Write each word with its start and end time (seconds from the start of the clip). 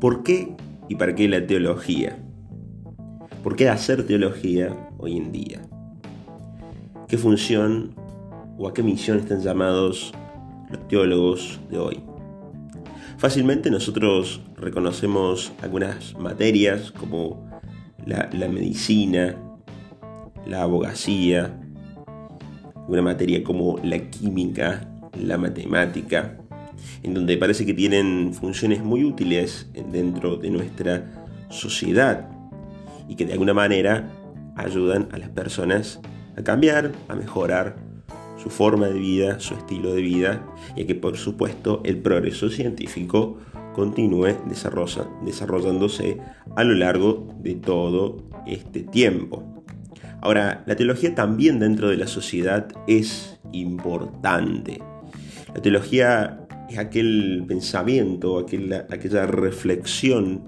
¿Por 0.00 0.22
qué 0.22 0.54
y 0.90 0.96
para 0.96 1.14
qué 1.14 1.26
la 1.26 1.46
teología? 1.46 2.18
¿Por 3.42 3.56
qué 3.56 3.70
hacer 3.70 4.06
teología 4.06 4.90
hoy 4.98 5.16
en 5.16 5.32
día? 5.32 5.62
¿Qué 7.08 7.16
función 7.16 7.94
o 8.58 8.68
a 8.68 8.74
qué 8.74 8.82
misión 8.82 9.18
están 9.18 9.40
llamados 9.40 10.12
los 10.70 10.86
teólogos 10.88 11.58
de 11.70 11.78
hoy? 11.78 12.02
Fácilmente 13.16 13.70
nosotros 13.70 14.42
reconocemos 14.56 15.50
algunas 15.62 16.14
materias 16.18 16.90
como 16.92 17.48
la, 18.04 18.28
medicina, 18.48 19.34
la 20.46 20.64
abogacía, 20.64 21.58
una 22.86 23.00
materia 23.00 23.42
como 23.42 23.78
la 23.82 23.98
química, 24.10 24.86
la 25.18 25.38
matemática, 25.38 26.36
en 27.02 27.14
donde 27.14 27.36
parece 27.36 27.66
que 27.66 27.74
tienen 27.74 28.32
funciones 28.34 28.82
muy 28.82 29.04
útiles 29.04 29.68
dentro 29.90 30.36
de 30.36 30.50
nuestra 30.50 31.26
sociedad 31.48 32.28
y 33.08 33.16
que 33.16 33.24
de 33.24 33.32
alguna 33.32 33.54
manera 33.54 34.10
ayudan 34.56 35.08
a 35.12 35.18
las 35.18 35.28
personas 35.30 36.00
a 36.36 36.42
cambiar, 36.42 36.92
a 37.08 37.14
mejorar 37.14 37.76
su 38.42 38.50
forma 38.50 38.86
de 38.88 38.98
vida, 38.98 39.40
su 39.40 39.54
estilo 39.54 39.94
de 39.94 40.02
vida 40.02 40.42
y 40.76 40.82
a 40.82 40.86
que 40.86 40.94
por 40.94 41.16
supuesto 41.16 41.80
el 41.84 41.98
progreso 41.98 42.50
científico 42.50 43.38
continúe 43.74 44.36
desarrollándose 45.24 46.18
a 46.56 46.64
lo 46.64 46.74
largo 46.74 47.28
de 47.40 47.54
todo 47.54 48.24
este 48.46 48.80
tiempo. 48.82 49.42
Ahora, 50.22 50.64
la 50.66 50.76
teología 50.76 51.14
también 51.14 51.58
dentro 51.58 51.88
de 51.88 51.96
la 51.98 52.06
sociedad 52.06 52.68
es 52.86 53.38
importante. 53.52 54.80
La 55.54 55.60
teología 55.60 56.45
es 56.68 56.78
aquel 56.78 57.44
pensamiento, 57.46 58.38
aquella 58.38 59.26
reflexión 59.26 60.42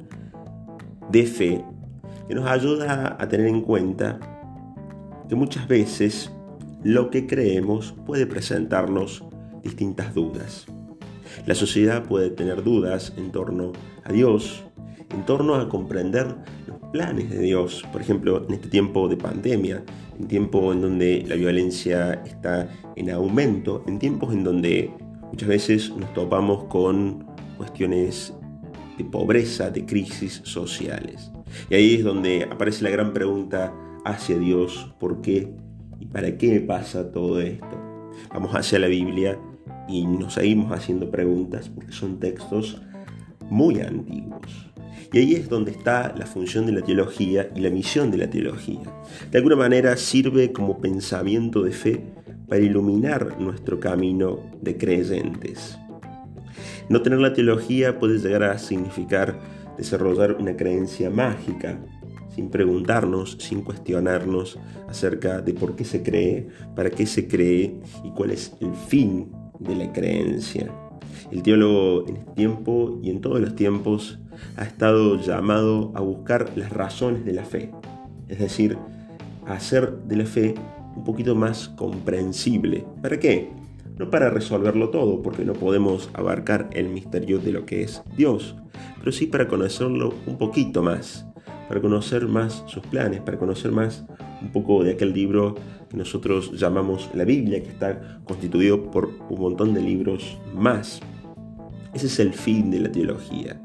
de 1.10 1.24
fe 1.24 1.64
que 2.26 2.34
nos 2.34 2.46
ayuda 2.46 3.16
a 3.18 3.28
tener 3.28 3.46
en 3.46 3.62
cuenta 3.62 4.18
que 5.28 5.34
muchas 5.34 5.66
veces 5.68 6.30
lo 6.84 7.10
que 7.10 7.26
creemos 7.26 7.94
puede 8.06 8.26
presentarnos 8.26 9.24
distintas 9.62 10.14
dudas. 10.14 10.66
La 11.46 11.54
sociedad 11.54 12.04
puede 12.04 12.30
tener 12.30 12.62
dudas 12.62 13.12
en 13.16 13.30
torno 13.30 13.72
a 14.04 14.12
Dios, 14.12 14.64
en 15.10 15.24
torno 15.24 15.54
a 15.54 15.68
comprender 15.68 16.26
los 16.66 16.78
planes 16.92 17.30
de 17.30 17.40
Dios. 17.40 17.84
Por 17.92 18.00
ejemplo, 18.00 18.44
en 18.46 18.54
este 18.54 18.68
tiempo 18.68 19.08
de 19.08 19.16
pandemia, 19.16 19.82
en 20.18 20.28
tiempo 20.28 20.72
en 20.72 20.82
donde 20.82 21.24
la 21.26 21.36
violencia 21.36 22.22
está 22.24 22.68
en 22.96 23.10
aumento, 23.10 23.84
en 23.86 23.98
tiempos 23.98 24.32
en 24.34 24.44
donde 24.44 24.90
muchas 25.30 25.48
veces 25.48 25.90
nos 25.96 26.12
topamos 26.14 26.64
con 26.64 27.26
cuestiones 27.56 28.32
de 28.96 29.04
pobreza, 29.04 29.70
de 29.70 29.84
crisis 29.84 30.40
sociales. 30.44 31.30
Y 31.70 31.74
ahí 31.74 31.94
es 31.94 32.04
donde 32.04 32.48
aparece 32.50 32.84
la 32.84 32.90
gran 32.90 33.12
pregunta 33.12 33.72
hacia 34.04 34.38
Dios, 34.38 34.92
¿por 34.98 35.20
qué 35.20 35.52
y 36.00 36.06
para 36.06 36.36
qué 36.36 36.60
pasa 36.60 37.10
todo 37.10 37.40
esto? 37.40 38.10
Vamos 38.30 38.54
hacia 38.54 38.78
la 38.78 38.88
Biblia 38.88 39.38
y 39.88 40.04
nos 40.06 40.34
seguimos 40.34 40.72
haciendo 40.72 41.10
preguntas 41.10 41.68
porque 41.68 41.92
son 41.92 42.18
textos 42.18 42.80
muy 43.48 43.80
antiguos. 43.80 44.68
Y 45.12 45.18
ahí 45.18 45.34
es 45.34 45.48
donde 45.48 45.70
está 45.70 46.14
la 46.16 46.26
función 46.26 46.66
de 46.66 46.72
la 46.72 46.82
teología 46.82 47.48
y 47.54 47.60
la 47.60 47.70
misión 47.70 48.10
de 48.10 48.18
la 48.18 48.28
teología. 48.28 48.82
De 49.30 49.38
alguna 49.38 49.56
manera 49.56 49.96
sirve 49.96 50.52
como 50.52 50.80
pensamiento 50.80 51.62
de 51.62 51.72
fe 51.72 52.04
para 52.48 52.60
iluminar 52.60 53.40
nuestro 53.40 53.78
camino 53.78 54.40
de 54.60 54.76
creyentes. 54.76 55.78
No 56.88 57.02
tener 57.02 57.18
la 57.18 57.34
teología 57.34 57.98
puede 57.98 58.18
llegar 58.18 58.44
a 58.44 58.58
significar 58.58 59.38
desarrollar 59.76 60.36
una 60.40 60.56
creencia 60.56 61.10
mágica, 61.10 61.78
sin 62.34 62.50
preguntarnos, 62.50 63.36
sin 63.40 63.62
cuestionarnos 63.62 64.58
acerca 64.88 65.40
de 65.40 65.54
por 65.54 65.76
qué 65.76 65.84
se 65.84 66.02
cree, 66.02 66.48
para 66.74 66.90
qué 66.90 67.06
se 67.06 67.28
cree 67.28 67.80
y 68.04 68.10
cuál 68.10 68.30
es 68.30 68.54
el 68.60 68.74
fin 68.74 69.30
de 69.58 69.76
la 69.76 69.92
creencia. 69.92 70.72
El 71.30 71.42
teólogo 71.42 72.08
en 72.08 72.16
este 72.16 72.32
tiempo 72.32 72.98
y 73.02 73.10
en 73.10 73.20
todos 73.20 73.40
los 73.40 73.54
tiempos 73.54 74.18
ha 74.56 74.64
estado 74.64 75.20
llamado 75.20 75.92
a 75.94 76.00
buscar 76.00 76.50
las 76.56 76.70
razones 76.72 77.24
de 77.24 77.32
la 77.32 77.44
fe, 77.44 77.70
es 78.28 78.38
decir, 78.38 78.78
a 79.46 79.54
hacer 79.54 79.92
de 80.04 80.16
la 80.16 80.26
fe 80.26 80.54
un 80.98 81.04
poquito 81.04 81.36
más 81.36 81.68
comprensible. 81.68 82.84
¿Para 83.00 83.20
qué? 83.20 83.50
No 83.98 84.10
para 84.10 84.30
resolverlo 84.30 84.90
todo, 84.90 85.22
porque 85.22 85.44
no 85.44 85.52
podemos 85.52 86.10
abarcar 86.12 86.68
el 86.72 86.88
misterio 86.88 87.38
de 87.38 87.52
lo 87.52 87.64
que 87.66 87.82
es 87.82 88.02
Dios, 88.16 88.56
pero 88.98 89.12
sí 89.12 89.26
para 89.26 89.46
conocerlo 89.46 90.12
un 90.26 90.38
poquito 90.38 90.82
más, 90.82 91.24
para 91.68 91.80
conocer 91.80 92.26
más 92.26 92.64
sus 92.66 92.84
planes, 92.86 93.20
para 93.20 93.38
conocer 93.38 93.70
más 93.70 94.04
un 94.42 94.50
poco 94.50 94.82
de 94.82 94.92
aquel 94.92 95.12
libro 95.12 95.54
que 95.88 95.96
nosotros 95.96 96.52
llamamos 96.58 97.10
la 97.14 97.24
Biblia, 97.24 97.62
que 97.62 97.70
está 97.70 98.20
constituido 98.24 98.90
por 98.90 99.08
un 99.30 99.40
montón 99.40 99.74
de 99.74 99.80
libros 99.80 100.36
más. 100.54 101.00
Ese 101.94 102.06
es 102.06 102.18
el 102.18 102.34
fin 102.34 102.70
de 102.72 102.80
la 102.80 102.92
teología. 102.92 103.60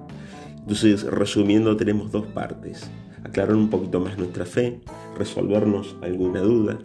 Entonces, 0.60 1.04
resumiendo, 1.04 1.76
tenemos 1.76 2.12
dos 2.12 2.28
partes. 2.28 2.90
Aclarar 3.24 3.56
un 3.56 3.70
poquito 3.70 4.00
más 4.00 4.18
nuestra 4.18 4.46
fe, 4.46 4.82
resolvernos 5.18 5.96
alguna 6.02 6.40
duda 6.40 6.80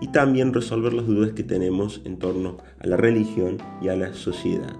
y 0.00 0.08
también 0.08 0.52
resolver 0.52 0.92
las 0.92 1.06
dudas 1.06 1.32
que 1.32 1.42
tenemos 1.42 2.00
en 2.04 2.18
torno 2.18 2.58
a 2.80 2.86
la 2.86 2.96
religión 2.96 3.58
y 3.80 3.88
a 3.88 3.96
la 3.96 4.14
sociedad. 4.14 4.76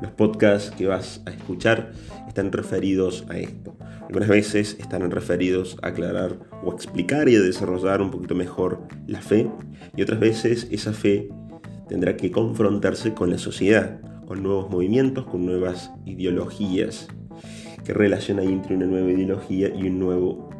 Los 0.00 0.10
podcasts 0.10 0.72
que 0.72 0.86
vas 0.86 1.22
a 1.26 1.30
escuchar 1.30 1.92
están 2.26 2.50
referidos 2.50 3.24
a 3.28 3.38
esto. 3.38 3.76
Algunas 4.08 4.28
veces 4.28 4.76
están 4.80 5.08
referidos 5.10 5.76
a 5.80 5.88
aclarar 5.88 6.38
o 6.64 6.72
explicar 6.72 7.28
y 7.28 7.36
a 7.36 7.40
desarrollar 7.40 8.02
un 8.02 8.10
poquito 8.10 8.34
mejor 8.34 8.80
la 9.06 9.20
fe 9.20 9.48
y 9.96 10.02
otras 10.02 10.18
veces 10.18 10.66
esa 10.70 10.92
fe 10.92 11.28
tendrá 11.88 12.16
que 12.16 12.32
confrontarse 12.32 13.14
con 13.14 13.30
la 13.30 13.38
sociedad, 13.38 14.00
con 14.26 14.42
nuevos 14.42 14.70
movimientos, 14.70 15.26
con 15.26 15.46
nuevas 15.46 15.92
ideologías. 16.04 17.06
¿Qué 17.84 17.92
relación 17.92 18.38
hay 18.38 18.48
entre 18.48 18.74
una 18.74 18.86
nueva 18.86 19.10
ideología 19.10 19.68
y 19.68 19.86
un 19.86 19.98
nuevo 19.98 20.50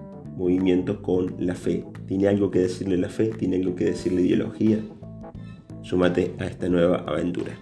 movimiento 0.42 1.02
con 1.02 1.36
la 1.38 1.54
fe? 1.54 1.84
¿Tiene 2.06 2.26
algo 2.28 2.50
que 2.50 2.58
decirle 2.58 2.96
la 2.96 3.08
fe? 3.08 3.28
¿Tiene 3.28 3.56
algo 3.56 3.76
que 3.76 3.84
decirle 3.84 4.22
ideología? 4.22 4.78
Súmate 5.82 6.34
a 6.38 6.46
esta 6.46 6.68
nueva 6.68 7.04
aventura. 7.06 7.52